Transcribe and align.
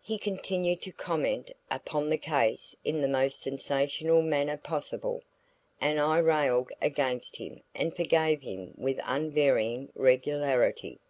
He 0.00 0.16
continued 0.16 0.80
to 0.80 0.92
comment 0.92 1.50
upon 1.70 2.08
the 2.08 2.16
case 2.16 2.74
in 2.84 3.02
the 3.02 3.06
most 3.06 3.38
sensational 3.42 4.22
manner 4.22 4.56
possible, 4.56 5.22
and 5.78 6.00
I 6.00 6.20
railed 6.20 6.72
against 6.80 7.36
him 7.36 7.60
and 7.74 7.94
forgave 7.94 8.40
him 8.40 8.72
with 8.78 8.98
unvarying 9.04 9.92
regularity. 9.94 11.00